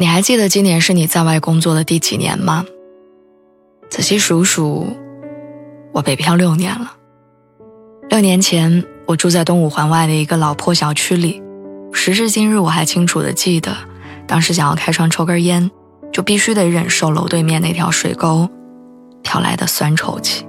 [0.00, 2.64] 你还记得今年是你在外工作的第几年吗？
[3.90, 4.86] 仔细数数，
[5.92, 6.92] 我北漂六年了。
[8.08, 11.42] 六年前，我住在东五环外的一个老破小区里，
[11.92, 13.76] 时至今日，我还清楚的记得，
[14.24, 15.68] 当时想要开窗抽根烟，
[16.12, 18.48] 就必须得忍受楼对面那条水沟
[19.24, 20.46] 飘来的酸臭气。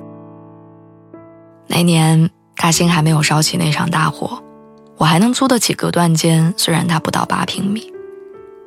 [1.65, 4.43] 那年大兴还没有烧起那场大火，
[4.97, 7.91] 我还能租得起隔断间，虽然它不到八平米。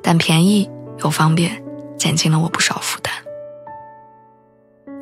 [0.05, 0.69] 但便宜
[1.03, 1.62] 又方便，
[1.98, 3.12] 减轻了我不少负担。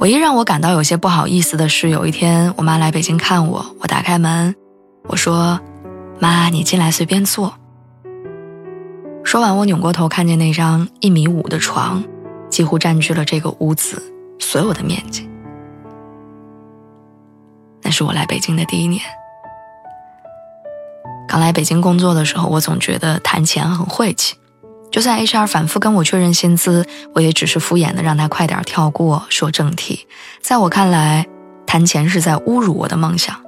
[0.01, 4.57] 唯一让我感到有些不好意思的是，有一天我妈来北京看我，我打开门，
[5.09, 5.61] 我说
[6.19, 7.55] ：“妈，你进来随便坐。”
[9.23, 12.03] 说完，我扭过头，看见那张一米五的床，
[12.49, 14.03] 几乎占据了这个屋子
[14.39, 15.29] 所有的面积。
[17.83, 19.03] 那是我来北京的第一年。
[21.29, 24.35] 刚来北京工作的时候，我总觉得谈钱很晦气。
[24.91, 30.07] 就算 HR 反复跟我确认薪资，我也只是敷衍的让他快点跳过，说正题。
[30.41, 31.27] 在我看来，
[31.65, 33.41] 谈钱是在侮辱我的梦想。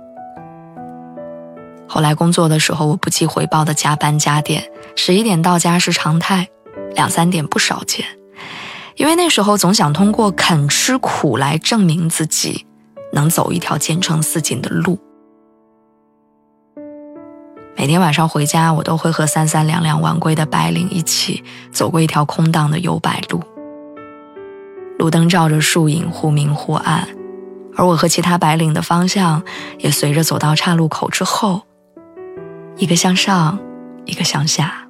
[1.88, 4.64] 后来工作的时候，我不计回报的加班加点，
[4.96, 6.48] 十一点到家是常态，
[6.94, 8.06] 两三点不少见。
[8.96, 12.66] 因为那时候总想通过肯吃苦来证明自己，
[13.12, 14.98] 能走一条前程似锦的路。
[17.74, 23.40] 每天晚上回家，我都会和三三两两晚归的白领一起走过一条空荡的油柏路。
[24.98, 27.08] 路灯照着树影，忽明忽暗，
[27.74, 29.42] 而我和其他白领的方向
[29.78, 31.62] 也随着走到岔路口之后，
[32.76, 33.58] 一个向上，
[34.04, 34.86] 一个向下。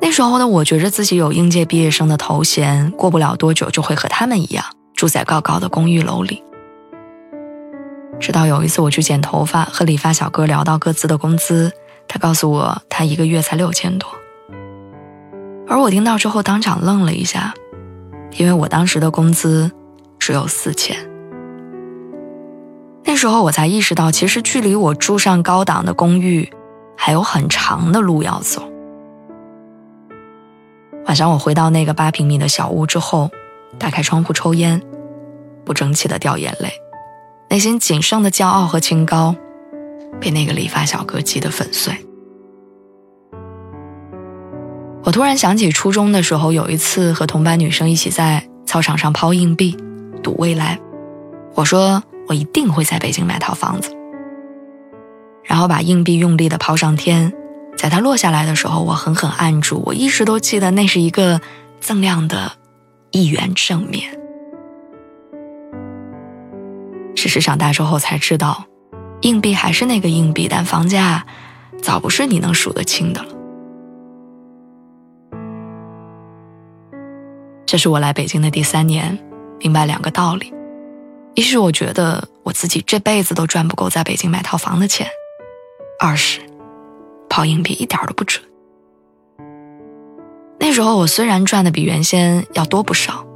[0.00, 4.64] 那时候的我觉着自己有应届毕业生的头衔，过不了多久就会和他们一样
[4.94, 6.40] 住在高高的公寓楼里。
[8.20, 11.72] 直到有一次我去剪头发，和理发小哥聊到各自的工资，
[12.06, 14.08] 他告诉我他一个月才六千多，
[15.68, 17.54] 而我听到之后当场愣了一下，
[18.32, 19.70] 因为我当时的工资
[20.18, 20.96] 只有四千。
[23.04, 26.50] 那时候我才意识到，其实距离我住上高档的公寓
[26.96, 28.62] 还有很长的路要走。
[31.06, 33.30] 晚上我回到那个八平米的小屋之后，
[33.78, 34.82] 打开窗户抽烟，
[35.64, 36.70] 不争气的掉眼泪。
[37.48, 39.34] 内心仅剩的骄傲和清高，
[40.20, 41.94] 被那个理发小哥击得粉碎。
[45.02, 49.74] 我突然想起初中的时候，有一次和同班女生一起在操场上抛硬币，
[50.22, 50.78] 赌未来。
[51.54, 53.96] 我说我一定会在北京买套房子，
[55.42, 57.32] 然后把硬币用力的抛上天，
[57.78, 59.82] 在它落下来的时候，我狠狠按住。
[59.86, 61.40] 我一直都记得那是一个
[61.80, 62.52] 锃亮的
[63.10, 64.17] 一元正面。
[67.18, 68.64] 事实长大之后才知道，
[69.22, 71.26] 硬币还是那个硬币，但房价
[71.82, 73.28] 早不是你能数得清的了。
[77.66, 79.18] 这是我来北京的第三年，
[79.58, 80.54] 明白两个道理：
[81.34, 85.08] 一是我觉得我自己这辈子都赚不够在北京买套房的钱；
[85.98, 86.38] 二是
[87.28, 88.40] 抛硬币一点都不准。
[90.60, 93.26] 那时候我虽然赚的比原先要多不少，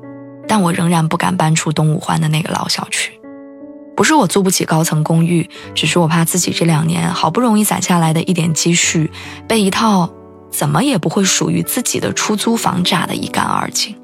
[0.46, 3.18] 但我仍然不敢搬出东五环的那个老小区。
[3.94, 9.10] 不是我租不起高层公寓，只是我怕自己这两年好不容易攒下来的一点积蓄，
[9.46, 10.10] 被一套
[10.50, 13.96] 怎么也不会属于自己的出租房炸得一干二净。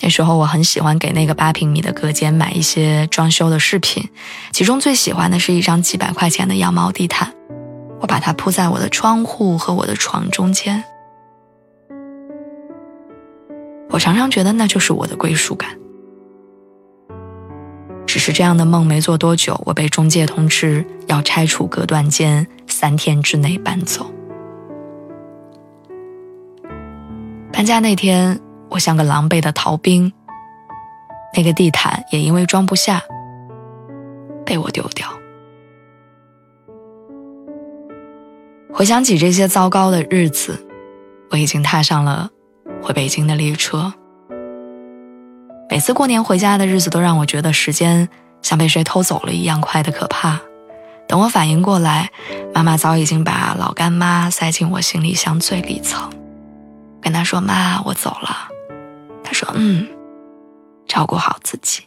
[0.00, 4.08] 那时候我很喜欢给那个八平米的隔间买一些装修的饰品，
[4.52, 7.32] 其中最喜欢的是一张几百块钱的羊毛地毯，
[8.00, 10.82] 我把它铺在我的窗户和我的床中间，
[13.90, 15.70] 我常常觉得那就是我的归属感。
[18.32, 24.10] 这样的梦没做多久，我被中介通知要拆除隔断间，三天之内搬走。
[27.52, 30.12] 搬家那天，我像个狼狈的逃兵。
[31.36, 33.02] 那个地毯也因为装不下，
[34.46, 35.06] 被我丢掉。
[38.72, 40.66] 回想起这些糟糕的日子，
[41.30, 42.30] 我已经踏上了
[42.80, 43.92] 回北京的列车。
[45.70, 48.08] 每次过年回家的日子，都让我觉得时间
[48.40, 50.40] 像被谁偷走了一样快的可怕。
[51.06, 52.10] 等我反应过来，
[52.54, 56.10] 妈妈早已经把老干妈塞进我行李箱最里层，
[57.02, 58.48] 跟她说：“妈，我走了。”
[59.22, 59.86] 她说：“嗯，
[60.86, 61.82] 照顾好自己。”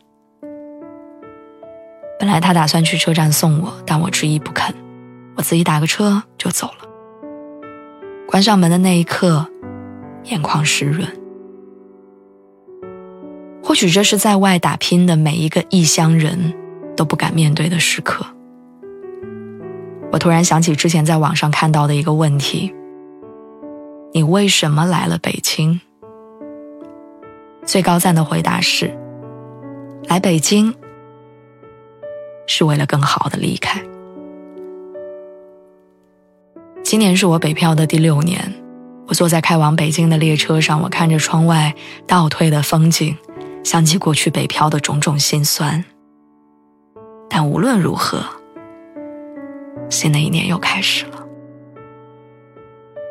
[2.20, 4.74] 本来她打算去车站送我，但我执意不肯，
[5.36, 6.88] 我自己打个车就走了。
[8.28, 9.48] 关上门的那一刻，
[10.26, 11.21] 眼眶湿润。
[13.72, 16.54] 或许这是在外打拼的每一个异乡人
[16.98, 18.26] 都不敢面对的时刻。
[20.12, 22.76] 我突然想起之前在网上看到的一个问题：
[24.14, 25.80] 你为什么来了北京？
[27.66, 28.94] 最高赞的回答是：
[30.04, 30.76] 来北京
[32.48, 33.82] 是为了更好的离开。
[36.84, 38.54] 今年是我北漂的第六年，
[39.08, 41.74] 我坐在开往北京的列车上，我看着窗外
[42.06, 43.16] 倒退的风景，
[43.64, 45.84] 想起过去北漂的种种心酸。
[47.30, 48.24] 但无论如何。
[49.90, 51.20] 新的一年又开始了。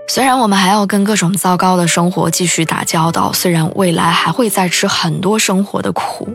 [0.09, 6.29] 虽然我们还要跟各种糟糕的生活继续打交道，虽然未来还会再吃很多生活的苦，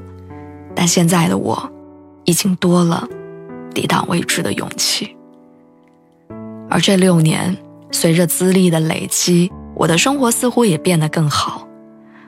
[0.75, 1.71] 但现在的我，
[2.25, 3.07] 已经多了
[3.73, 5.17] 抵挡未知的勇气。
[6.69, 7.57] 而这六年，
[7.91, 11.64] 随着资历的累积，我的生活似乎也变得更好。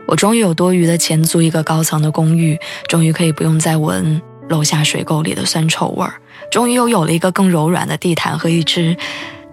[0.08, 2.58] 我终于有多余的钱租一个高层的公寓，
[2.88, 4.22] 终于可以不用再闻。
[4.50, 6.14] 楼下水沟里的酸臭味儿，
[6.50, 8.96] 终于又有了一个更柔软的地毯和一只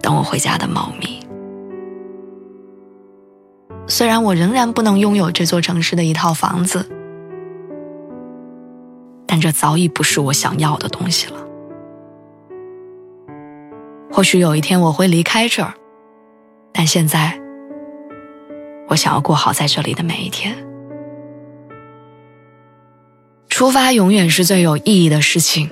[0.01, 1.19] 等我回家的猫咪。
[3.87, 6.87] 虽然我仍然不能拥有这座城市的一套房子，
[9.27, 11.45] 但这早已不是我想要的东西了。
[14.09, 15.73] 或许有一天我会离开这儿，
[16.71, 17.37] 但现在，
[18.87, 20.55] 我想要过好在这里的每一天。
[23.49, 25.71] 出发永远是最有意义的事情。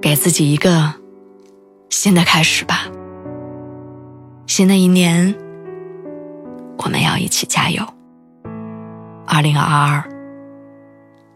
[0.00, 0.94] 给自己一个
[1.90, 2.86] 新的开始吧。
[4.46, 5.34] 新的一年，
[6.78, 7.84] 我们要一起加油。
[9.26, 10.08] 二零二二，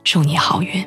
[0.03, 0.85] 祝你好运。